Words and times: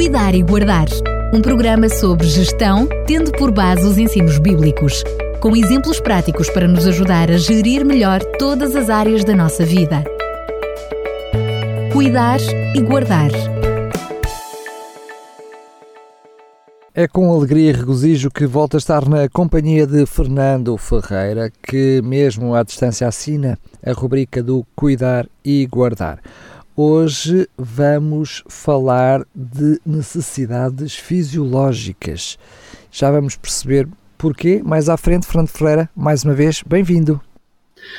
Cuidar 0.00 0.34
e 0.34 0.42
Guardar. 0.42 0.86
Um 1.30 1.42
programa 1.42 1.86
sobre 1.90 2.26
gestão, 2.26 2.88
tendo 3.06 3.30
por 3.32 3.50
base 3.50 3.86
os 3.86 3.98
ensinos 3.98 4.38
bíblicos, 4.38 5.04
com 5.42 5.54
exemplos 5.54 6.00
práticos 6.00 6.48
para 6.48 6.66
nos 6.66 6.86
ajudar 6.86 7.30
a 7.30 7.36
gerir 7.36 7.84
melhor 7.84 8.24
todas 8.38 8.74
as 8.74 8.88
áreas 8.88 9.24
da 9.24 9.36
nossa 9.36 9.62
vida. 9.62 10.02
Cuidar 11.92 12.40
e 12.74 12.80
Guardar. 12.80 13.30
É 16.94 17.06
com 17.06 17.30
alegria 17.30 17.68
e 17.68 17.74
regozijo 17.74 18.30
que 18.30 18.46
volto 18.46 18.76
a 18.76 18.78
estar 18.78 19.06
na 19.06 19.28
companhia 19.28 19.86
de 19.86 20.06
Fernando 20.06 20.78
Ferreira, 20.78 21.52
que, 21.62 22.00
mesmo 22.02 22.54
à 22.54 22.62
distância, 22.62 23.06
assina 23.06 23.58
a 23.84 23.92
rubrica 23.92 24.42
do 24.42 24.64
Cuidar 24.74 25.26
e 25.44 25.66
Guardar. 25.66 26.20
Hoje 26.82 27.46
vamos 27.58 28.42
falar 28.48 29.26
de 29.34 29.78
necessidades 29.84 30.94
fisiológicas. 30.94 32.38
Já 32.90 33.10
vamos 33.10 33.36
perceber 33.36 33.86
porquê. 34.16 34.62
Mais 34.64 34.88
à 34.88 34.96
frente, 34.96 35.26
Fernando 35.26 35.48
Ferreira, 35.48 35.90
mais 35.94 36.24
uma 36.24 36.32
vez, 36.32 36.62
bem-vindo. 36.66 37.20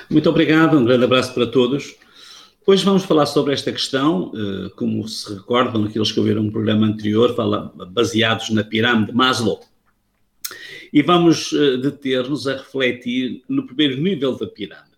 Muito 0.09 0.27
obrigado, 0.27 0.79
um 0.79 0.83
grande 0.83 1.03
abraço 1.03 1.31
para 1.31 1.45
todos. 1.45 1.93
Hoje 2.65 2.83
vamos 2.83 3.03
falar 3.03 3.27
sobre 3.27 3.53
esta 3.53 3.71
questão, 3.71 4.31
eh, 4.33 4.71
como 4.75 5.07
se 5.07 5.31
recordam 5.31 5.83
aqueles 5.83 6.11
que 6.11 6.19
ouviram 6.19 6.41
um 6.41 6.49
programa 6.49 6.87
anterior, 6.87 7.35
baseados 7.91 8.49
na 8.49 8.63
pirâmide 8.63 9.13
Maslow. 9.13 9.61
E 10.91 11.03
vamos 11.03 11.53
eh, 11.53 11.77
deter-nos 11.77 12.47
a 12.47 12.53
refletir 12.53 13.43
no 13.47 13.67
primeiro 13.67 14.01
nível 14.01 14.35
da 14.35 14.47
pirâmide. 14.47 14.89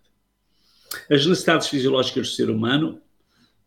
As 1.10 1.26
necessidades 1.26 1.68
fisiológicas 1.68 2.30
do 2.30 2.34
ser 2.34 2.48
humano 2.48 3.03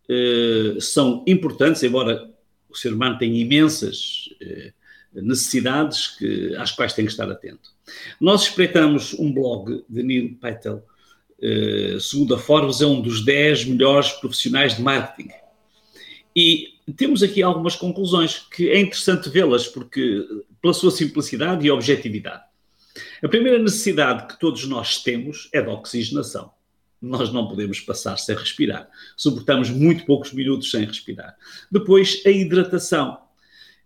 eh, 0.10 0.78
são 0.80 1.24
importantes, 1.28 1.84
embora 1.84 2.30
o 2.70 2.76
ser 2.76 2.94
humano 2.94 3.18
tenha 3.18 3.40
imensas 3.40 4.30
eh, 4.42 4.72
necessidades 5.14 6.08
que, 6.18 6.56
às 6.56 6.72
quais 6.72 6.94
tem 6.94 7.06
que 7.06 7.12
estar 7.12 7.30
atento. 7.30 7.72
Nós 8.20 8.44
espreitamos 8.44 9.14
um 9.14 9.32
blog 9.32 9.84
de 9.90 10.04
Neil 10.04 10.38
Patel, 10.40 10.84
eh, 11.42 11.98
segundo 12.00 12.36
a 12.36 12.40
Forbes, 12.40 12.82
é 12.82 12.86
um 12.86 13.02
dos 13.02 13.24
10 13.26 13.66
melhores 13.66 14.12
profissionais 14.14 14.76
de 14.76 14.82
marketing. 14.82 15.30
E 16.36 16.76
temos 16.96 17.22
aqui 17.22 17.42
algumas 17.42 17.76
conclusões 17.76 18.38
que 18.38 18.70
é 18.70 18.80
interessante 18.80 19.30
vê-las, 19.30 19.68
porque 19.68 20.26
pela 20.62 20.74
sua 20.74 20.92
simplicidade 20.92 21.66
e 21.66 21.72
objetividade. 21.72 22.44
A 23.24 23.28
primeira 23.28 23.60
necessidade 23.60 24.28
que 24.28 24.40
todos 24.40 24.66
nós 24.68 25.04
temos 25.04 25.50
é 25.52 25.62
da 25.62 25.72
oxigenação 25.72 26.52
nós 27.02 27.32
não 27.32 27.48
podemos 27.48 27.80
passar 27.80 28.18
sem 28.18 28.36
respirar. 28.36 28.90
Suportamos 29.16 29.70
muito 29.70 30.06
poucos 30.06 30.34
minutos 30.34 30.72
sem 30.72 30.86
respirar. 30.86 31.36
Depois, 31.72 32.22
a 32.26 32.30
hidratação. 32.30 33.18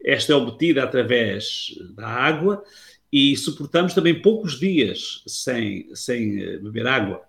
Esta 0.04 0.34
é 0.34 0.36
obtida 0.36 0.84
através 0.84 1.76
da 1.95 2.08
água 2.08 2.64
e 3.12 3.36
suportamos 3.36 3.94
também 3.94 4.22
poucos 4.22 4.59
dias 4.59 5.22
sem, 5.28 5.89
sem 5.94 6.42
eh, 6.42 6.58
beber 6.58 6.88
água. 6.88 7.22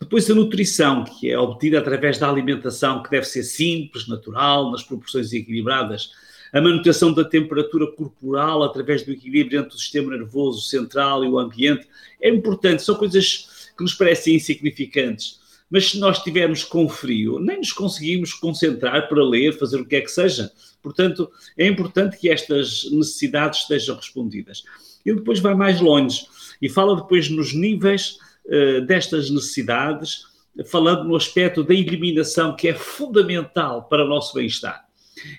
Depois, 0.00 0.28
a 0.30 0.34
nutrição, 0.34 1.04
que 1.04 1.30
é 1.30 1.38
obtida 1.38 1.78
através 1.78 2.18
da 2.18 2.28
alimentação, 2.28 3.02
que 3.02 3.10
deve 3.10 3.26
ser 3.26 3.42
simples, 3.42 4.08
natural, 4.08 4.70
nas 4.70 4.82
proporções 4.82 5.32
equilibradas. 5.32 6.10
A 6.52 6.60
manutenção 6.62 7.12
da 7.12 7.24
temperatura 7.24 7.86
corporal 7.92 8.62
através 8.62 9.02
do 9.02 9.12
equilíbrio 9.12 9.60
entre 9.60 9.76
o 9.76 9.78
sistema 9.78 10.16
nervoso 10.16 10.62
central 10.62 11.22
e 11.22 11.28
o 11.28 11.38
ambiente 11.38 11.86
é 12.22 12.30
importante. 12.30 12.82
São 12.82 12.94
coisas 12.94 13.57
que 13.78 13.84
nos 13.84 13.94
parecem 13.94 14.34
insignificantes, 14.34 15.38
mas 15.70 15.90
se 15.90 16.00
nós 16.00 16.18
estivermos 16.18 16.64
com 16.64 16.88
frio, 16.88 17.38
nem 17.38 17.58
nos 17.58 17.72
conseguimos 17.72 18.34
concentrar 18.34 19.08
para 19.08 19.22
ler, 19.22 19.56
fazer 19.56 19.80
o 19.80 19.86
que 19.86 19.96
é 19.96 20.00
que 20.00 20.10
seja. 20.10 20.50
Portanto, 20.82 21.30
é 21.56 21.66
importante 21.66 22.18
que 22.18 22.28
estas 22.28 22.90
necessidades 22.90 23.60
estejam 23.60 23.94
respondidas. 23.94 24.64
Ele 25.06 25.18
depois 25.18 25.38
vai 25.38 25.54
mais 25.54 25.80
longe 25.80 26.26
e 26.60 26.68
fala 26.68 26.96
depois 26.96 27.28
nos 27.30 27.54
níveis 27.54 28.18
uh, 28.46 28.80
destas 28.86 29.30
necessidades, 29.30 30.26
falando 30.66 31.04
no 31.04 31.14
aspecto 31.14 31.62
da 31.62 31.74
eliminação, 31.74 32.56
que 32.56 32.68
é 32.68 32.74
fundamental 32.74 33.84
para 33.84 34.04
o 34.04 34.08
nosso 34.08 34.34
bem-estar. 34.34 34.86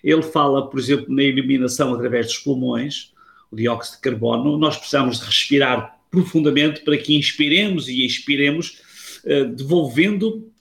Ele 0.03 0.21
fala, 0.21 0.69
por 0.69 0.79
exemplo, 0.79 1.13
na 1.13 1.23
eliminação 1.23 1.94
através 1.94 2.27
dos 2.27 2.38
pulmões, 2.38 3.13
o 3.51 3.56
dióxido 3.56 3.95
de 3.95 4.01
carbono, 4.01 4.57
nós 4.57 4.77
precisamos 4.77 5.19
de 5.19 5.25
respirar 5.25 5.98
profundamente 6.09 6.81
para 6.81 6.97
que 6.97 7.15
inspiremos 7.15 7.87
e 7.87 8.05
expiremos, 8.05 8.81
uh, 9.23 9.45
devolvendo 9.53 10.51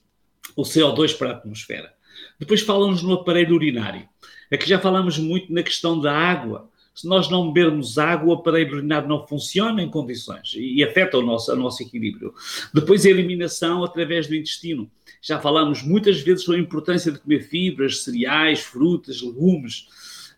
o 0.55 0.63
CO2 0.63 1.17
para 1.17 1.29
a 1.29 1.33
atmosfera. 1.33 1.93
Depois 2.39 2.61
falamos 2.61 3.01
no 3.01 3.13
aparelho 3.13 3.55
urinário. 3.55 4.07
Aqui 4.51 4.67
já 4.67 4.79
falamos 4.79 5.17
muito 5.17 5.53
na 5.53 5.61
questão 5.61 5.99
da 5.99 6.13
água. 6.13 6.69
Se 6.95 7.07
nós 7.07 7.29
não 7.29 7.51
bebermos 7.51 7.97
água, 7.97 8.29
o 8.29 8.33
aparelho 8.33 8.77
urinário 8.77 9.07
não 9.07 9.25
funciona 9.25 9.81
em 9.81 9.89
condições 9.89 10.53
e 10.55 10.83
afeta 10.83 11.17
o 11.17 11.21
nosso, 11.21 11.51
o 11.51 11.55
nosso 11.55 11.81
equilíbrio. 11.81 12.33
Depois 12.73 13.05
a 13.05 13.09
eliminação 13.09 13.83
através 13.83 14.27
do 14.27 14.35
intestino. 14.35 14.89
Já 15.21 15.39
falamos 15.39 15.81
muitas 15.81 16.19
vezes 16.21 16.43
sobre 16.43 16.59
a 16.59 16.63
importância 16.63 17.11
de 17.11 17.19
comer 17.19 17.41
fibras, 17.41 18.03
cereais, 18.03 18.61
frutas, 18.61 19.21
legumes, 19.21 19.87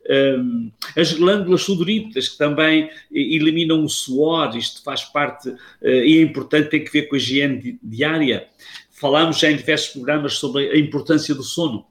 um, 0.09 0.72
as 0.97 1.13
glândulas 1.13 1.62
sudoríparas, 1.62 2.29
que 2.29 2.38
também 2.38 2.89
eliminam 3.12 3.84
o 3.84 3.89
suor, 3.89 4.56
isto 4.57 4.84
faz 4.84 5.03
parte 5.03 5.50
uh, 5.50 5.57
e 5.81 6.17
é 6.17 6.22
importante, 6.22 6.69
tem 6.69 6.84
que 6.84 6.91
ver 6.91 7.03
com 7.03 7.16
a 7.16 7.17
higiene 7.17 7.79
diária. 7.81 8.47
Falamos 8.91 9.40
já 9.40 9.51
em 9.51 9.57
diversos 9.57 9.90
programas 9.90 10.34
sobre 10.34 10.69
a 10.69 10.78
importância 10.78 11.34
do 11.34 11.44
sono. 11.44 11.85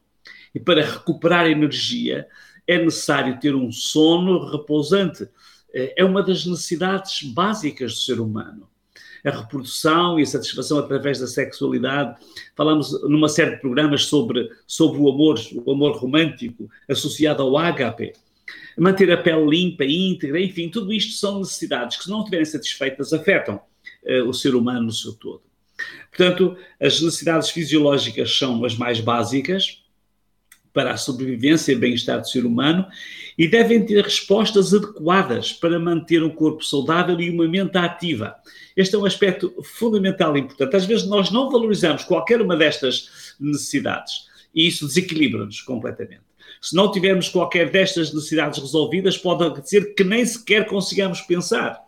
E 0.54 0.60
para 0.60 0.84
recuperar 0.84 1.46
energia 1.46 2.26
é 2.66 2.78
necessário 2.78 3.38
ter 3.40 3.54
um 3.54 3.70
sono 3.72 4.50
repousante. 4.50 5.28
Eh, 5.72 5.94
é 5.98 6.04
uma 6.04 6.22
das 6.22 6.46
necessidades 6.46 7.22
básicas 7.22 7.94
do 7.94 7.98
ser 7.98 8.20
humano 8.20 8.69
a 9.24 9.30
reprodução 9.30 10.18
e 10.18 10.22
a 10.22 10.26
satisfação 10.26 10.78
através 10.78 11.18
da 11.18 11.26
sexualidade. 11.26 12.16
Falamos 12.56 13.02
numa 13.02 13.28
série 13.28 13.52
de 13.52 13.60
programas 13.60 14.04
sobre, 14.04 14.50
sobre 14.66 15.00
o 15.00 15.08
amor, 15.08 15.38
o 15.64 15.72
amor 15.72 15.96
romântico 15.96 16.68
associado 16.88 17.42
ao 17.42 17.56
ágape. 17.56 18.12
Manter 18.76 19.10
a 19.12 19.16
pele 19.16 19.46
limpa, 19.46 19.84
íntegra, 19.84 20.40
enfim, 20.40 20.68
tudo 20.68 20.92
isto 20.92 21.12
são 21.12 21.38
necessidades 21.38 21.96
que, 21.96 22.04
se 22.04 22.10
não 22.10 22.20
estiverem 22.20 22.44
satisfeitas, 22.44 23.12
afetam 23.12 23.60
uh, 24.04 24.28
o 24.28 24.32
ser 24.32 24.54
humano 24.54 24.86
no 24.86 24.92
seu 24.92 25.12
todo. 25.12 25.42
Portanto, 26.08 26.56
as 26.80 27.00
necessidades 27.00 27.50
fisiológicas 27.50 28.36
são 28.36 28.64
as 28.64 28.76
mais 28.76 29.00
básicas 29.00 29.79
para 30.72 30.92
a 30.92 30.96
sobrevivência 30.96 31.72
e 31.72 31.76
bem-estar 31.76 32.20
do 32.20 32.28
ser 32.28 32.44
humano 32.44 32.86
e 33.36 33.48
devem 33.48 33.84
ter 33.84 34.04
respostas 34.04 34.72
adequadas 34.74 35.52
para 35.52 35.78
manter 35.78 36.22
um 36.22 36.30
corpo 36.30 36.64
saudável 36.64 37.20
e 37.20 37.30
uma 37.30 37.48
mente 37.48 37.76
ativa. 37.76 38.36
Este 38.76 38.94
é 38.94 38.98
um 38.98 39.04
aspecto 39.04 39.52
fundamental 39.62 40.36
e 40.36 40.40
importante. 40.40 40.76
Às 40.76 40.84
vezes 40.84 41.06
nós 41.06 41.30
não 41.30 41.50
valorizamos 41.50 42.04
qualquer 42.04 42.40
uma 42.40 42.56
destas 42.56 43.34
necessidades 43.40 44.28
e 44.54 44.66
isso 44.66 44.86
desequilibra-nos 44.86 45.60
completamente. 45.60 46.22
Se 46.60 46.76
não 46.76 46.90
tivermos 46.90 47.28
qualquer 47.28 47.70
destas 47.70 48.12
necessidades 48.12 48.58
resolvidas, 48.58 49.16
pode 49.16 49.44
acontecer 49.44 49.94
que 49.94 50.04
nem 50.04 50.24
sequer 50.24 50.66
consigamos 50.66 51.20
pensar. 51.22 51.80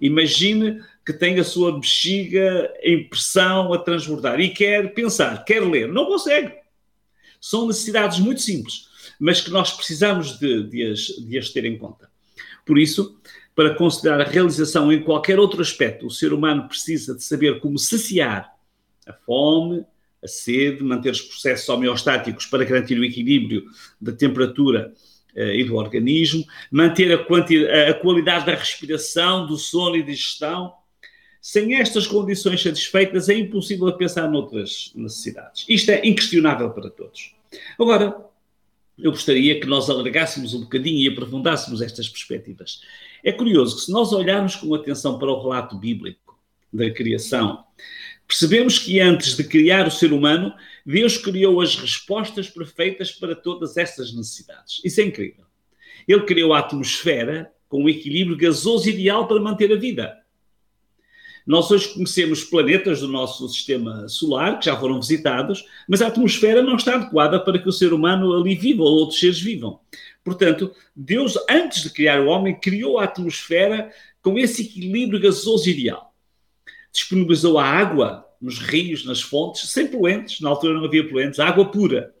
Imagine 0.00 0.80
que 1.06 1.12
tem 1.12 1.38
a 1.38 1.44
sua 1.44 1.78
bexiga 1.78 2.72
em 2.82 3.08
pressão 3.08 3.72
a 3.72 3.78
transbordar 3.78 4.40
e 4.40 4.50
quer 4.50 4.92
pensar, 4.94 5.44
quer 5.44 5.60
ler, 5.60 5.88
não 5.88 6.06
consegue. 6.06 6.61
São 7.42 7.66
necessidades 7.66 8.20
muito 8.20 8.40
simples, 8.40 8.86
mas 9.18 9.40
que 9.40 9.50
nós 9.50 9.72
precisamos 9.72 10.38
de, 10.38 10.62
de, 10.62 10.92
as, 10.92 11.00
de 11.00 11.36
as 11.36 11.48
ter 11.48 11.64
em 11.64 11.76
conta. 11.76 12.08
Por 12.64 12.78
isso, 12.78 13.18
para 13.52 13.74
considerar 13.74 14.20
a 14.20 14.30
realização 14.30 14.92
em 14.92 15.02
qualquer 15.02 15.40
outro 15.40 15.60
aspecto, 15.60 16.06
o 16.06 16.10
ser 16.10 16.32
humano 16.32 16.68
precisa 16.68 17.16
de 17.16 17.24
saber 17.24 17.58
como 17.58 17.76
saciar 17.80 18.48
a 19.04 19.12
fome, 19.12 19.84
a 20.22 20.28
sede, 20.28 20.84
manter 20.84 21.10
os 21.10 21.20
processos 21.20 21.68
homeostáticos 21.68 22.46
para 22.46 22.64
garantir 22.64 22.96
o 22.96 23.04
equilíbrio 23.04 23.64
da 24.00 24.12
temperatura 24.12 24.94
uh, 25.34 25.40
e 25.40 25.64
do 25.64 25.74
organismo, 25.74 26.44
manter 26.70 27.12
a, 27.12 27.90
a 27.90 27.94
qualidade 27.94 28.46
da 28.46 28.54
respiração, 28.54 29.48
do 29.48 29.56
sono 29.56 29.96
e 29.96 30.02
digestão. 30.04 30.72
Sem 31.42 31.74
estas 31.74 32.06
condições 32.06 32.62
satisfeitas, 32.62 33.28
é 33.28 33.34
impossível 33.34 33.92
pensar 33.94 34.30
noutras 34.30 34.92
necessidades. 34.94 35.66
Isto 35.68 35.90
é 35.90 36.06
inquestionável 36.06 36.70
para 36.70 36.88
todos. 36.88 37.34
Agora, 37.76 38.16
eu 38.96 39.10
gostaria 39.10 39.58
que 39.58 39.66
nós 39.66 39.90
alargássemos 39.90 40.54
um 40.54 40.60
bocadinho 40.60 41.00
e 41.00 41.08
aprofundássemos 41.08 41.82
estas 41.82 42.08
perspectivas. 42.08 42.80
É 43.24 43.32
curioso 43.32 43.74
que 43.74 43.82
se 43.82 43.90
nós 43.90 44.12
olharmos 44.12 44.54
com 44.54 44.72
atenção 44.72 45.18
para 45.18 45.32
o 45.32 45.42
relato 45.42 45.76
bíblico 45.76 46.38
da 46.72 46.88
criação, 46.92 47.64
percebemos 48.28 48.78
que 48.78 49.00
antes 49.00 49.36
de 49.36 49.42
criar 49.42 49.88
o 49.88 49.90
ser 49.90 50.12
humano, 50.12 50.54
Deus 50.86 51.18
criou 51.18 51.60
as 51.60 51.74
respostas 51.74 52.48
perfeitas 52.48 53.10
para 53.10 53.34
todas 53.34 53.76
essas 53.76 54.14
necessidades. 54.14 54.80
Isso 54.84 55.00
é 55.00 55.04
incrível. 55.04 55.44
Ele 56.06 56.22
criou 56.22 56.54
a 56.54 56.60
atmosfera 56.60 57.50
com 57.68 57.82
o 57.82 57.88
equilíbrio 57.88 58.36
gasoso 58.36 58.88
ideal 58.88 59.26
para 59.26 59.40
manter 59.40 59.72
a 59.72 59.76
vida. 59.76 60.21
Nós 61.46 61.70
hoje 61.70 61.88
conhecemos 61.88 62.44
planetas 62.44 63.00
do 63.00 63.08
nosso 63.08 63.48
sistema 63.48 64.08
solar 64.08 64.58
que 64.58 64.66
já 64.66 64.76
foram 64.76 65.00
visitados, 65.00 65.64
mas 65.88 66.00
a 66.00 66.06
atmosfera 66.06 66.62
não 66.62 66.76
está 66.76 66.94
adequada 66.94 67.40
para 67.40 67.58
que 67.58 67.68
o 67.68 67.72
ser 67.72 67.92
humano 67.92 68.32
ali 68.32 68.54
viva 68.54 68.82
ou 68.82 68.98
outros 68.98 69.18
seres 69.18 69.40
vivam. 69.40 69.80
Portanto, 70.24 70.72
Deus, 70.94 71.36
antes 71.50 71.82
de 71.82 71.90
criar 71.90 72.20
o 72.20 72.26
homem, 72.26 72.58
criou 72.58 72.98
a 72.98 73.04
atmosfera 73.04 73.90
com 74.22 74.38
esse 74.38 74.62
equilíbrio 74.62 75.20
gasoso 75.20 75.68
ideal. 75.68 76.14
Disponibilizou 76.92 77.58
a 77.58 77.64
água 77.64 78.24
nos 78.40 78.58
rios, 78.58 79.04
nas 79.04 79.20
fontes, 79.20 79.70
sem 79.70 79.86
poluentes, 79.86 80.40
na 80.40 80.48
altura 80.48 80.74
não 80.74 80.84
havia 80.84 81.08
poluentes, 81.08 81.40
água 81.40 81.70
pura. 81.70 82.14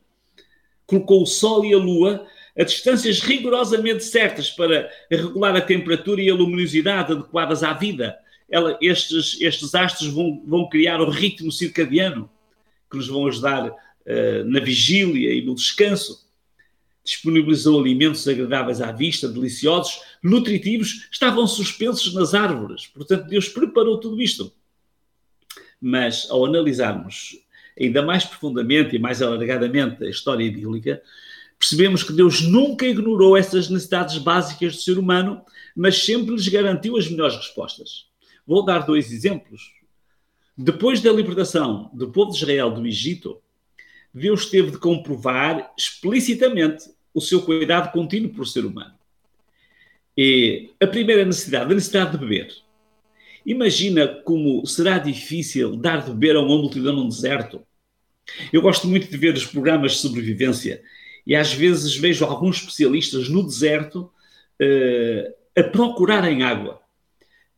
Colocou 0.84 1.22
o 1.22 1.26
sol 1.26 1.64
e 1.64 1.72
a 1.72 1.78
lua 1.78 2.26
a 2.58 2.64
distâncias 2.64 3.20
rigorosamente 3.20 4.04
certas 4.04 4.50
para 4.50 4.90
regular 5.10 5.56
a 5.56 5.60
temperatura 5.60 6.20
e 6.20 6.28
a 6.28 6.34
luminosidade 6.34 7.12
adequadas 7.12 7.62
à 7.62 7.72
vida. 7.72 8.16
Ela, 8.52 8.78
estes, 8.82 9.40
estes 9.40 9.74
astros 9.74 10.12
vão, 10.12 10.42
vão 10.46 10.68
criar 10.68 11.00
o 11.00 11.08
ritmo 11.08 11.50
circadiano 11.50 12.30
que 12.90 12.98
nos 12.98 13.08
vão 13.08 13.26
ajudar 13.26 13.70
uh, 13.70 14.44
na 14.44 14.60
vigília 14.60 15.32
e 15.32 15.40
no 15.40 15.54
descanso. 15.54 16.28
Disponibilizou 17.02 17.80
alimentos 17.80 18.28
agradáveis 18.28 18.82
à 18.82 18.92
vista, 18.92 19.26
deliciosos, 19.26 20.00
nutritivos, 20.22 21.08
estavam 21.10 21.46
suspensos 21.46 22.12
nas 22.12 22.34
árvores. 22.34 22.86
Portanto, 22.86 23.26
Deus 23.26 23.48
preparou 23.48 23.98
tudo 23.98 24.20
isto. 24.20 24.52
Mas, 25.80 26.30
ao 26.30 26.44
analisarmos 26.44 27.38
ainda 27.80 28.02
mais 28.02 28.24
profundamente 28.24 28.94
e 28.94 28.98
mais 28.98 29.22
alargadamente 29.22 30.04
a 30.04 30.10
história 30.10 30.50
bíblica, 30.52 31.02
percebemos 31.58 32.02
que 32.02 32.12
Deus 32.12 32.42
nunca 32.42 32.86
ignorou 32.86 33.36
essas 33.36 33.70
necessidades 33.70 34.18
básicas 34.18 34.76
do 34.76 34.82
ser 34.82 34.98
humano, 34.98 35.42
mas 35.74 36.04
sempre 36.04 36.34
lhes 36.34 36.46
garantiu 36.48 36.98
as 36.98 37.08
melhores 37.08 37.36
respostas. 37.36 38.11
Vou 38.46 38.64
dar 38.64 38.80
dois 38.80 39.12
exemplos. 39.12 39.72
Depois 40.56 41.00
da 41.00 41.12
libertação 41.12 41.90
do 41.94 42.10
povo 42.10 42.32
de 42.32 42.38
Israel 42.38 42.70
do 42.70 42.86
Egito, 42.86 43.40
Deus 44.12 44.46
teve 44.46 44.72
de 44.72 44.78
comprovar 44.78 45.72
explicitamente 45.76 46.90
o 47.14 47.20
seu 47.20 47.42
cuidado 47.42 47.92
contínuo 47.92 48.30
por 48.30 48.46
ser 48.46 48.64
humano. 48.64 48.94
E 50.16 50.70
a 50.80 50.86
primeira 50.86 51.24
necessidade, 51.24 51.72
a 51.72 51.74
necessidade 51.74 52.12
de 52.12 52.18
beber. 52.18 52.52
Imagina 53.44 54.06
como 54.06 54.64
será 54.66 54.98
difícil 54.98 55.76
dar 55.76 56.04
de 56.04 56.10
beber 56.10 56.36
a 56.36 56.40
uma 56.40 56.56
multidão 56.56 56.94
num 56.94 57.08
deserto. 57.08 57.62
Eu 58.52 58.60
gosto 58.60 58.86
muito 58.86 59.10
de 59.10 59.16
ver 59.16 59.34
os 59.34 59.46
programas 59.46 59.92
de 59.92 59.98
sobrevivência 59.98 60.82
e 61.26 61.34
às 61.34 61.52
vezes 61.52 61.96
vejo 61.96 62.24
alguns 62.24 62.58
especialistas 62.58 63.28
no 63.28 63.42
deserto 63.42 64.10
uh, 64.60 65.34
a 65.58 65.64
procurarem 65.64 66.42
água. 66.42 66.81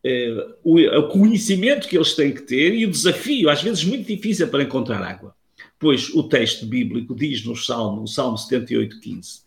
Uh, 0.05 0.55
o, 0.63 0.79
o, 0.79 1.09
conhecimento 1.09 1.89
que 1.89 1.97
eles 1.97 2.13
têm 2.13 2.35
que 2.35 2.43
ter 2.43 2.75
e 2.75 2.85
o 2.85 2.91
desafio, 2.91 3.49
às 3.49 3.63
vezes 3.63 3.85
muito 3.85 4.07
difícil 4.07 4.47
para 4.49 4.63
encontrar 4.63 5.03
água. 5.03 5.35
Pois 5.79 6.11
o 6.11 6.23
texto 6.23 6.67
bíblico 6.67 7.15
diz 7.15 7.43
no 7.45 7.57
Salmo, 7.57 8.03
no 8.03 8.07
Salmo 8.07 8.37
78, 8.37 9.01
15: 9.01 9.41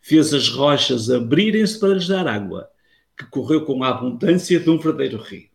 Fez 0.00 0.32
as 0.32 0.48
rochas 0.48 1.10
abrirem-se 1.10 1.78
para 1.78 1.94
lhes 1.94 2.08
dar 2.08 2.26
água, 2.26 2.70
que 3.18 3.26
correu 3.26 3.66
com 3.66 3.84
a 3.84 3.90
abundância 3.90 4.58
de 4.58 4.70
um 4.70 4.78
verdadeiro 4.78 5.18
rio. 5.18 5.48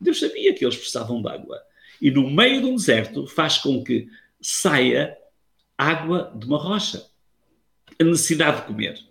Deus 0.00 0.20
sabia 0.20 0.54
que 0.54 0.64
eles 0.64 0.76
precisavam 0.76 1.20
de 1.20 1.28
água. 1.28 1.60
E 2.00 2.10
no 2.10 2.30
meio 2.30 2.60
de 2.60 2.66
um 2.68 2.76
deserto 2.76 3.26
faz 3.26 3.58
com 3.58 3.82
que 3.82 4.08
saia 4.40 5.16
água 5.76 6.32
de 6.36 6.46
uma 6.46 6.58
rocha. 6.58 7.04
A 8.00 8.04
necessidade 8.04 8.60
de 8.60 8.66
comer. 8.68 9.07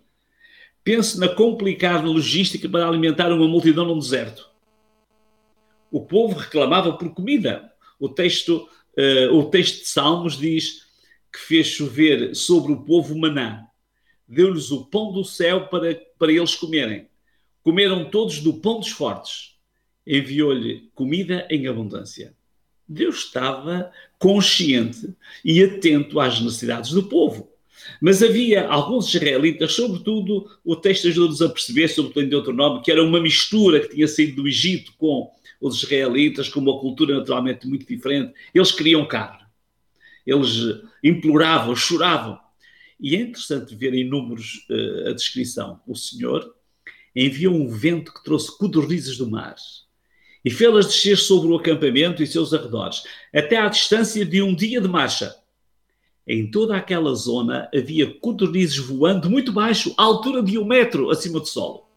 Pense 0.88 1.20
na 1.20 1.28
complicada 1.28 2.08
logística 2.08 2.66
para 2.66 2.88
alimentar 2.88 3.30
uma 3.30 3.46
multidão 3.46 3.84
num 3.84 3.98
deserto. 3.98 4.48
O 5.90 6.00
povo 6.00 6.34
reclamava 6.34 6.94
por 6.94 7.12
comida. 7.12 7.70
O 8.00 8.08
texto, 8.08 8.66
uh, 8.96 9.36
o 9.36 9.50
texto 9.50 9.80
de 9.80 9.86
Salmos 9.86 10.38
diz 10.38 10.86
que 11.30 11.40
fez 11.40 11.66
chover 11.66 12.34
sobre 12.34 12.72
o 12.72 12.80
povo 12.84 13.14
maná. 13.18 13.66
Deu-lhes 14.26 14.70
o 14.70 14.86
pão 14.86 15.12
do 15.12 15.22
céu 15.24 15.68
para, 15.68 15.94
para 16.18 16.32
eles 16.32 16.54
comerem. 16.54 17.06
Comeram 17.62 18.08
todos 18.08 18.40
do 18.40 18.54
pão 18.54 18.80
dos 18.80 18.88
fortes. 18.88 19.58
Enviou-lhe 20.06 20.90
comida 20.94 21.46
em 21.50 21.66
abundância. 21.66 22.34
Deus 22.88 23.26
estava 23.26 23.92
consciente 24.18 25.14
e 25.44 25.62
atento 25.62 26.18
às 26.18 26.40
necessidades 26.40 26.92
do 26.92 27.02
povo. 27.02 27.52
Mas 28.00 28.22
havia 28.22 28.66
alguns 28.68 29.12
israelitas, 29.12 29.72
sobretudo 29.72 30.48
o 30.64 30.76
texto 30.76 31.08
ajuda-nos 31.08 31.42
a 31.42 31.48
perceber, 31.48 31.88
sobretudo 31.88 32.24
em 32.24 32.28
Deuteronômio, 32.28 32.82
que 32.82 32.90
era 32.90 33.02
uma 33.02 33.20
mistura 33.20 33.80
que 33.80 33.94
tinha 33.94 34.08
saído 34.08 34.42
do 34.42 34.48
Egito 34.48 34.92
com 34.98 35.30
os 35.60 35.82
israelitas, 35.82 36.48
com 36.48 36.60
uma 36.60 36.78
cultura 36.78 37.18
naturalmente 37.18 37.66
muito 37.66 37.86
diferente. 37.86 38.32
Eles 38.54 38.72
queriam 38.72 39.06
carne. 39.06 39.44
Eles 40.26 40.82
imploravam, 41.02 41.74
choravam. 41.74 42.38
E 43.00 43.16
é 43.16 43.20
interessante 43.20 43.74
ver 43.74 43.94
em 43.94 44.08
números 44.08 44.66
uh, 44.70 45.08
a 45.08 45.12
descrição. 45.12 45.80
O 45.86 45.94
Senhor 45.94 46.54
enviou 47.14 47.54
um 47.54 47.68
vento 47.68 48.12
que 48.12 48.22
trouxe 48.22 48.56
codornizes 48.56 49.16
do 49.16 49.30
mar 49.30 49.56
e 50.44 50.50
fê-las 50.50 50.86
descer 50.86 51.16
sobre 51.16 51.48
o 51.48 51.56
acampamento 51.56 52.22
e 52.22 52.26
seus 52.26 52.54
arredores, 52.54 53.02
até 53.34 53.56
à 53.56 53.68
distância 53.68 54.24
de 54.24 54.40
um 54.40 54.54
dia 54.54 54.80
de 54.80 54.88
marcha. 54.88 55.34
Em 56.28 56.50
toda 56.50 56.76
aquela 56.76 57.14
zona 57.14 57.70
havia 57.74 58.12
codornizes 58.20 58.76
voando 58.76 59.30
muito 59.30 59.50
baixo, 59.50 59.94
à 59.96 60.02
altura 60.02 60.42
de 60.42 60.58
um 60.58 60.64
metro 60.64 61.08
acima 61.10 61.40
do 61.40 61.46
solo. 61.46 61.88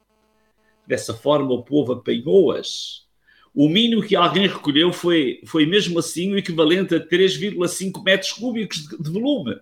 Dessa 0.87 1.13
forma, 1.13 1.51
o 1.51 1.63
povo 1.63 1.91
apanhou-as. 1.91 3.05
O 3.53 3.67
mínimo 3.67 4.01
que 4.01 4.15
alguém 4.15 4.47
recolheu 4.47 4.93
foi, 4.93 5.41
foi 5.45 5.65
mesmo 5.65 5.99
assim 5.99 6.31
o 6.31 6.37
equivalente 6.37 6.95
a 6.95 7.05
3,5 7.05 8.01
metros 8.01 8.31
cúbicos 8.31 8.87
de, 8.87 8.97
de 8.97 9.09
volume. 9.09 9.59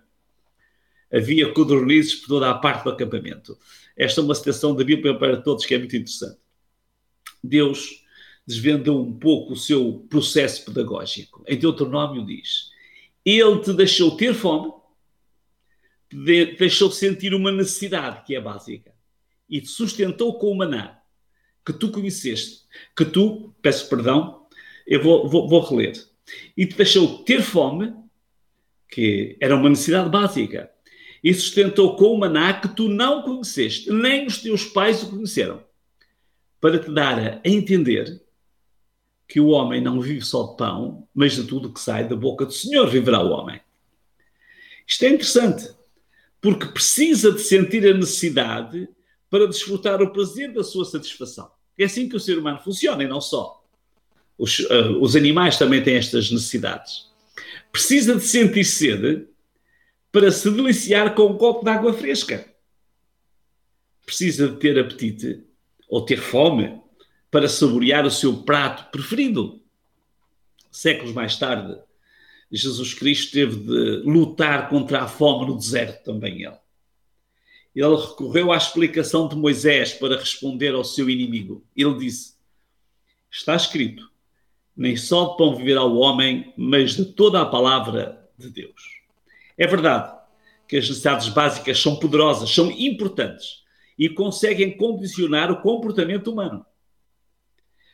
Havia 1.12 1.52
codornizes 1.52 2.14
por 2.14 2.28
toda 2.28 2.48
a 2.48 2.54
parte 2.54 2.84
do 2.84 2.90
acampamento. 2.90 3.58
Esta 3.96 4.20
é 4.20 4.24
uma 4.24 4.36
citação 4.36 4.76
da 4.76 4.84
Bíblia 4.84 5.18
para 5.18 5.36
todos 5.38 5.66
que 5.66 5.74
é 5.74 5.78
muito 5.78 5.96
interessante. 5.96 6.38
Deus 7.42 8.04
desvendou 8.46 9.02
um 9.04 9.18
pouco 9.18 9.54
o 9.54 9.56
seu 9.56 10.06
processo 10.08 10.64
pedagógico. 10.64 11.42
Em 11.48 11.58
Deuteronômio 11.58 12.24
diz: 12.24 12.70
Ele 13.24 13.60
te 13.60 13.72
deixou 13.72 14.16
ter 14.16 14.34
fome, 14.34 14.72
deixou 16.58 16.90
sentir 16.90 17.34
uma 17.34 17.52
necessidade 17.52 18.24
que 18.24 18.34
é 18.34 18.40
básica 18.40 18.92
e 19.48 19.60
te 19.60 19.68
sustentou 19.68 20.38
com 20.38 20.50
o 20.50 20.56
maná 20.56 21.00
que 21.64 21.72
tu 21.72 21.90
conheceste, 21.90 22.62
que 22.96 23.04
tu, 23.04 23.54
peço 23.60 23.88
perdão, 23.88 24.46
eu 24.86 25.02
vou, 25.02 25.28
vou, 25.28 25.48
vou 25.48 25.60
reler, 25.60 25.94
e 26.56 26.66
te 26.66 26.76
deixou 26.76 27.22
ter 27.22 27.42
fome, 27.42 27.94
que 28.88 29.36
era 29.40 29.54
uma 29.54 29.68
necessidade 29.68 30.08
básica, 30.08 30.70
e 31.22 31.32
sustentou 31.34 31.96
com 31.96 32.14
o 32.14 32.18
maná 32.18 32.54
que 32.54 32.68
tu 32.74 32.88
não 32.88 33.22
conheceste, 33.22 33.92
nem 33.92 34.26
os 34.26 34.38
teus 34.38 34.64
pais 34.64 35.02
o 35.02 35.10
conheceram, 35.10 35.62
para 36.60 36.78
te 36.78 36.90
dar 36.90 37.18
a 37.18 37.40
entender 37.44 38.22
que 39.30 39.38
o 39.38 39.46
homem 39.46 39.80
não 39.80 40.00
vive 40.00 40.22
só 40.22 40.42
de 40.42 40.56
pão, 40.56 41.06
mas 41.14 41.36
de 41.36 41.44
tudo 41.44 41.72
que 41.72 41.78
sai 41.78 42.06
da 42.06 42.16
boca 42.16 42.44
do 42.44 42.52
Senhor 42.52 42.90
viverá 42.90 43.22
o 43.22 43.30
homem. 43.30 43.60
Isto 44.84 45.04
é 45.04 45.10
interessante, 45.10 45.70
porque 46.40 46.66
precisa 46.66 47.30
de 47.30 47.38
sentir 47.38 47.86
a 47.86 47.96
necessidade 47.96 48.88
para 49.30 49.46
desfrutar 49.46 50.02
o 50.02 50.12
prazer 50.12 50.52
da 50.52 50.64
sua 50.64 50.84
satisfação. 50.84 51.48
É 51.78 51.84
assim 51.84 52.08
que 52.08 52.16
o 52.16 52.20
ser 52.20 52.38
humano 52.38 52.58
funciona 52.58 53.04
e 53.04 53.06
não 53.06 53.20
só. 53.20 53.64
Os, 54.36 54.58
uh, 54.58 55.00
os 55.00 55.14
animais 55.14 55.56
também 55.56 55.80
têm 55.80 55.94
estas 55.94 56.28
necessidades. 56.28 57.08
Precisa 57.70 58.16
de 58.16 58.22
sentir 58.22 58.64
sede 58.64 59.28
para 60.10 60.32
se 60.32 60.50
deliciar 60.50 61.14
com 61.14 61.26
um 61.26 61.38
copo 61.38 61.64
de 61.64 61.70
água 61.70 61.92
fresca. 61.92 62.52
Precisa 64.04 64.48
de 64.48 64.56
ter 64.56 64.76
apetite 64.76 65.44
ou 65.88 66.04
ter 66.04 66.16
fome 66.16 66.82
para 67.30 67.48
saborear 67.48 68.04
o 68.04 68.10
seu 68.10 68.42
prato 68.42 68.90
preferido. 68.90 69.60
Séculos 70.70 71.12
mais 71.12 71.36
tarde, 71.36 71.78
Jesus 72.50 72.92
Cristo 72.94 73.32
teve 73.32 73.56
de 73.56 74.02
lutar 74.04 74.68
contra 74.68 75.02
a 75.02 75.08
fome 75.08 75.46
no 75.46 75.56
deserto 75.56 76.04
também 76.04 76.42
ele. 76.42 76.58
Ele 77.74 77.94
recorreu 77.94 78.50
à 78.50 78.56
explicação 78.56 79.28
de 79.28 79.36
Moisés 79.36 79.92
para 79.92 80.18
responder 80.18 80.74
ao 80.74 80.82
seu 80.82 81.08
inimigo. 81.08 81.64
Ele 81.76 81.96
disse: 81.98 82.34
Está 83.30 83.54
escrito, 83.54 84.10
nem 84.76 84.96
só 84.96 85.30
de 85.30 85.36
pão 85.36 85.54
viverá 85.54 85.84
o 85.84 85.98
homem, 85.98 86.52
mas 86.56 86.96
de 86.96 87.04
toda 87.04 87.40
a 87.40 87.46
palavra 87.46 88.28
de 88.36 88.50
Deus. 88.50 89.00
É 89.56 89.68
verdade 89.68 90.18
que 90.66 90.76
as 90.76 90.88
necessidades 90.88 91.28
básicas 91.28 91.80
são 91.80 91.96
poderosas, 91.96 92.50
são 92.50 92.70
importantes 92.72 93.60
e 93.96 94.08
conseguem 94.08 94.76
condicionar 94.76 95.52
o 95.52 95.60
comportamento 95.60 96.32
humano 96.32 96.66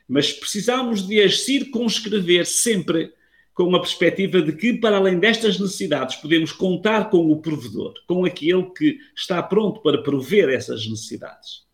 mas 0.08 0.32
precisamos 0.32 1.06
de 1.06 1.20
as 1.20 1.40
circunscrever 1.40 2.46
sempre 2.46 3.12
com 3.56 3.75
a 3.75 3.80
perspectiva 3.80 4.42
de 4.42 4.52
que, 4.52 4.75
para 4.75 4.98
além 4.98 5.18
destas 5.18 5.58
necessidades, 5.58 6.16
podemos 6.16 6.52
contar 6.52 7.08
com 7.08 7.30
o 7.30 7.40
provedor, 7.40 7.94
com 8.06 8.25
aquele 8.25 8.64
que 8.70 8.98
está 9.16 9.42
pronto 9.42 9.80
para 9.80 10.02
prover 10.02 10.50
essas 10.50 10.86
necessidades. 10.86 11.64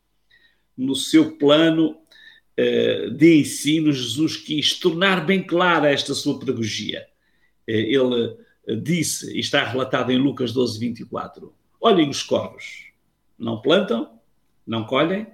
No 0.78 0.94
seu 0.94 1.36
plano 1.36 1.96
uh, 2.58 3.10
de 3.10 3.40
ensino, 3.40 3.92
Jesus 3.92 4.36
quis 4.36 4.78
tornar 4.78 5.26
bem 5.26 5.42
clara 5.42 5.90
esta 5.90 6.14
sua 6.14 6.38
pedagogia. 6.38 7.04
Uh, 7.68 7.72
ele 7.72 8.26
uh, 8.26 8.76
disse, 8.80 9.36
e 9.36 9.40
está 9.40 9.64
relatado 9.64 10.12
em 10.12 10.18
Lucas 10.18 10.52
12, 10.52 10.78
24: 10.78 11.52
Olhem 11.80 12.08
os 12.08 12.22
corvos, 12.22 12.92
não 13.36 13.60
plantam, 13.60 14.20
não 14.64 14.84
colhem, 14.84 15.26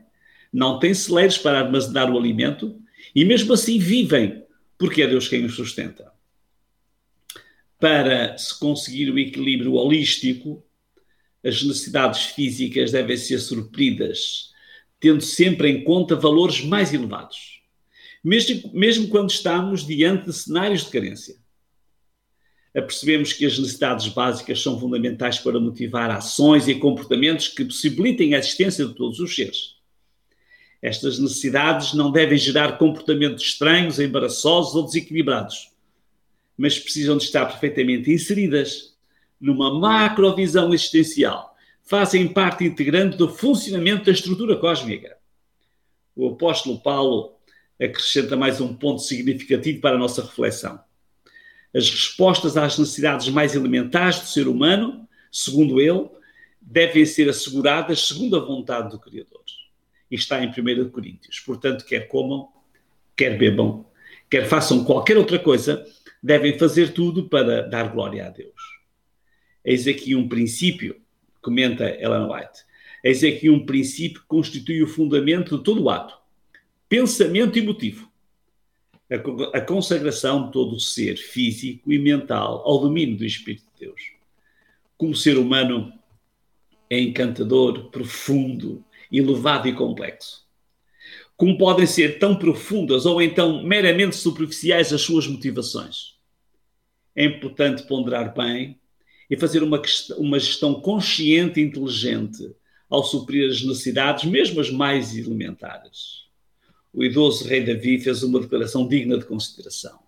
não 0.50 0.78
têm 0.78 0.94
celeiros 0.94 1.36
para 1.36 1.58
armazenar 1.58 2.10
o 2.10 2.18
alimento 2.18 2.80
e 3.14 3.24
mesmo 3.24 3.52
assim 3.52 3.78
vivem, 3.78 4.44
porque 4.78 5.02
é 5.02 5.06
Deus 5.06 5.28
quem 5.28 5.44
os 5.44 5.54
sustenta. 5.54 6.12
Para 7.78 8.36
se 8.36 8.58
conseguir 8.58 9.10
o 9.10 9.18
equilíbrio 9.18 9.74
holístico, 9.74 10.64
as 11.44 11.62
necessidades 11.62 12.22
físicas 12.26 12.90
devem 12.90 13.16
ser 13.16 13.38
supridas, 13.38 14.50
tendo 15.00 15.20
sempre 15.20 15.68
em 15.70 15.84
conta 15.84 16.16
valores 16.16 16.60
mais 16.62 16.92
elevados, 16.92 17.62
mesmo, 18.22 18.70
mesmo 18.72 19.08
quando 19.08 19.30
estamos 19.30 19.86
diante 19.86 20.26
de 20.26 20.32
cenários 20.32 20.84
de 20.84 20.90
carência. 20.90 21.36
Apercebemos 22.76 23.32
que 23.32 23.46
as 23.46 23.58
necessidades 23.58 24.08
básicas 24.08 24.60
são 24.60 24.78
fundamentais 24.78 25.38
para 25.38 25.58
motivar 25.58 26.10
ações 26.10 26.68
e 26.68 26.74
comportamentos 26.74 27.48
que 27.48 27.64
possibilitem 27.64 28.34
a 28.34 28.38
existência 28.38 28.84
de 28.84 28.94
todos 28.94 29.18
os 29.20 29.34
seres. 29.34 29.77
Estas 30.80 31.18
necessidades 31.18 31.92
não 31.92 32.12
devem 32.12 32.38
gerar 32.38 32.78
comportamentos 32.78 33.42
estranhos, 33.42 33.98
embaraçosos 33.98 34.74
ou 34.76 34.84
desequilibrados, 34.84 35.72
mas 36.56 36.78
precisam 36.78 37.16
de 37.16 37.24
estar 37.24 37.46
perfeitamente 37.46 38.12
inseridas 38.12 38.96
numa 39.40 39.78
macrovisão 39.78 40.72
existencial. 40.72 41.56
Fazem 41.82 42.28
parte 42.28 42.64
integrante 42.64 43.16
do 43.16 43.28
funcionamento 43.28 44.04
da 44.04 44.12
estrutura 44.12 44.56
cósmica. 44.56 45.16
O 46.14 46.28
apóstolo 46.28 46.80
Paulo 46.80 47.36
acrescenta 47.80 48.36
mais 48.36 48.60
um 48.60 48.74
ponto 48.74 49.00
significativo 49.02 49.80
para 49.80 49.96
a 49.96 49.98
nossa 49.98 50.22
reflexão. 50.22 50.80
As 51.74 51.90
respostas 51.90 52.56
às 52.56 52.78
necessidades 52.78 53.28
mais 53.28 53.54
elementares 53.54 54.20
do 54.20 54.26
ser 54.26 54.48
humano, 54.48 55.08
segundo 55.30 55.80
ele, 55.80 56.08
devem 56.60 57.04
ser 57.04 57.28
asseguradas 57.28 58.06
segundo 58.06 58.36
a 58.36 58.40
vontade 58.40 58.90
do 58.90 58.98
Criador 58.98 59.38
e 60.10 60.16
está 60.16 60.42
em 60.42 60.48
1 60.48 60.90
Coríntios. 60.90 61.40
Portanto, 61.40 61.84
quer 61.84 62.08
comam, 62.08 62.48
quer 63.16 63.36
bebam, 63.36 63.86
quer 64.30 64.46
façam 64.46 64.84
qualquer 64.84 65.16
outra 65.16 65.38
coisa, 65.38 65.84
devem 66.22 66.58
fazer 66.58 66.92
tudo 66.92 67.28
para 67.28 67.62
dar 67.62 67.92
glória 67.92 68.26
a 68.26 68.30
Deus. 68.30 68.78
Eis 69.64 69.86
aqui 69.86 70.14
um 70.14 70.28
princípio, 70.28 71.00
comenta 71.42 71.84
Ellen 71.84 72.30
White, 72.30 72.64
eis 73.04 73.22
aqui 73.22 73.50
um 73.50 73.64
princípio 73.64 74.20
que 74.20 74.26
constitui 74.26 74.82
o 74.82 74.88
fundamento 74.88 75.58
de 75.58 75.64
todo 75.64 75.82
o 75.82 75.90
ato, 75.90 76.18
pensamento 76.88 77.58
e 77.58 77.62
motivo. 77.62 78.08
A 79.54 79.60
consagração 79.60 80.46
de 80.46 80.52
todo 80.52 80.76
o 80.76 80.80
ser 80.80 81.16
físico 81.16 81.90
e 81.90 81.98
mental 81.98 82.62
ao 82.66 82.78
domínio 82.80 83.16
do 83.16 83.24
Espírito 83.24 83.64
de 83.74 83.86
Deus. 83.86 84.12
Como 84.98 85.14
ser 85.14 85.38
humano 85.38 85.92
é 86.90 87.00
encantador, 87.00 87.90
profundo, 87.90 88.84
elevado 89.10 89.68
e 89.68 89.74
complexo. 89.74 90.46
Como 91.36 91.56
podem 91.56 91.86
ser 91.86 92.18
tão 92.18 92.36
profundas 92.36 93.06
ou 93.06 93.22
então 93.22 93.62
meramente 93.62 94.16
superficiais 94.16 94.92
as 94.92 95.02
suas 95.02 95.26
motivações? 95.26 96.18
É 97.14 97.24
importante 97.24 97.84
ponderar 97.84 98.34
bem 98.34 98.78
e 99.30 99.36
fazer 99.36 99.62
uma, 99.62 99.80
uma 100.16 100.38
gestão 100.38 100.80
consciente 100.80 101.60
e 101.60 101.62
inteligente 101.64 102.54
ao 102.88 103.04
suprir 103.04 103.48
as 103.50 103.62
necessidades, 103.62 104.24
mesmo 104.24 104.60
as 104.60 104.70
mais 104.70 105.16
elementares. 105.16 106.26
O 106.92 107.04
idoso 107.04 107.46
rei 107.46 107.64
Davi 107.64 108.00
fez 108.00 108.22
uma 108.22 108.40
declaração 108.40 108.88
digna 108.88 109.18
de 109.18 109.24
consideração. 109.24 109.98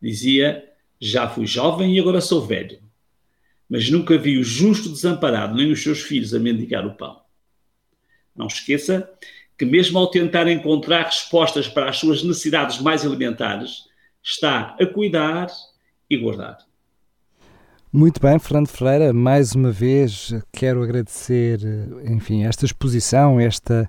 Dizia: 0.00 0.68
Já 1.00 1.28
fui 1.28 1.46
jovem 1.46 1.96
e 1.96 2.00
agora 2.00 2.20
sou 2.20 2.44
velho, 2.44 2.80
mas 3.68 3.88
nunca 3.90 4.18
vi 4.18 4.38
o 4.38 4.44
justo 4.44 4.90
desamparado, 4.90 5.54
nem 5.56 5.72
os 5.72 5.82
seus 5.82 6.02
filhos 6.02 6.34
a 6.34 6.38
mendigar 6.38 6.86
o 6.86 6.94
pão. 6.94 7.22
Não 8.34 8.46
esqueça 8.46 9.08
que, 9.58 9.64
mesmo 9.64 9.98
ao 9.98 10.10
tentar 10.10 10.48
encontrar 10.48 11.04
respostas 11.04 11.68
para 11.68 11.88
as 11.88 11.98
suas 11.98 12.22
necessidades 12.22 12.80
mais 12.80 13.04
elementares, 13.04 13.84
está 14.22 14.76
a 14.80 14.86
cuidar 14.86 15.48
e 16.08 16.16
guardar. 16.16 16.58
Muito 17.92 18.20
bem, 18.20 18.38
Fernando 18.38 18.68
Ferreira, 18.68 19.12
mais 19.12 19.54
uma 19.54 19.70
vez 19.70 20.34
quero 20.50 20.82
agradecer, 20.82 21.60
enfim, 22.06 22.44
esta 22.44 22.64
exposição, 22.64 23.38
esta, 23.38 23.88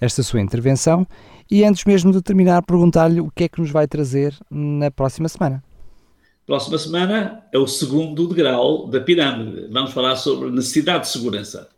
esta 0.00 0.22
sua 0.22 0.40
intervenção 0.40 1.06
e 1.50 1.62
antes 1.64 1.84
mesmo 1.84 2.10
de 2.12 2.22
terminar, 2.22 2.62
perguntar-lhe 2.62 3.20
o 3.20 3.30
que 3.30 3.44
é 3.44 3.48
que 3.48 3.60
nos 3.60 3.70
vai 3.70 3.86
trazer 3.86 4.34
na 4.50 4.90
próxima 4.90 5.28
semana. 5.28 5.62
Próxima 6.46 6.78
semana 6.78 7.42
é 7.52 7.58
o 7.58 7.66
segundo 7.66 8.26
degrau 8.26 8.88
da 8.88 9.00
pirâmide. 9.00 9.68
Vamos 9.70 9.92
falar 9.92 10.16
sobre 10.16 10.50
necessidade 10.50 11.04
de 11.04 11.10
segurança. 11.10 11.68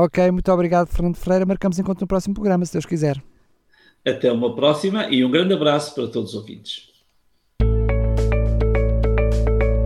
Ok, 0.00 0.30
muito 0.30 0.52
obrigado, 0.52 0.86
Fernando 0.86 1.16
Ferreira. 1.16 1.44
Marcamos 1.44 1.76
encontro 1.76 2.02
no 2.04 2.06
próximo 2.06 2.32
programa, 2.32 2.64
se 2.64 2.72
Deus 2.72 2.86
quiser. 2.86 3.20
Até 4.06 4.30
uma 4.30 4.54
próxima 4.54 5.08
e 5.08 5.24
um 5.24 5.30
grande 5.30 5.54
abraço 5.54 5.92
para 5.92 6.06
todos 6.06 6.34
os 6.34 6.36
ouvintes. 6.36 6.86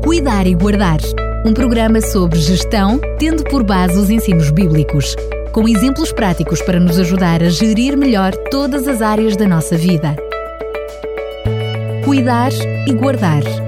Cuidar 0.04 0.46
e 0.46 0.54
Guardar 0.54 0.98
um 1.46 1.54
programa 1.54 2.02
sobre 2.02 2.38
gestão, 2.38 3.00
tendo 3.18 3.42
por 3.44 3.64
base 3.64 3.98
os 3.98 4.10
ensinos 4.10 4.50
bíblicos, 4.50 5.16
com 5.50 5.66
exemplos 5.66 6.12
práticos 6.12 6.60
para 6.60 6.78
nos 6.78 6.98
ajudar 6.98 7.42
a 7.42 7.48
gerir 7.48 7.96
melhor 7.96 8.32
todas 8.50 8.86
as 8.86 9.00
áreas 9.00 9.34
da 9.34 9.48
nossa 9.48 9.78
vida. 9.78 10.14
Cuidar 12.04 12.52
e 12.86 12.92
Guardar 12.92 13.61